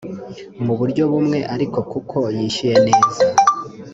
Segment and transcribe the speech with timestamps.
[0.65, 3.23] mu buryo bumwe ariko kuko yishyuye neza